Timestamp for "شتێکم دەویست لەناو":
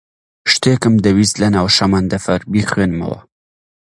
0.51-1.67